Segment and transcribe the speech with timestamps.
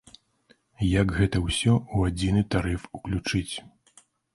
[1.01, 3.55] Як гэта ўсё ў адзіны тарыф уключыць.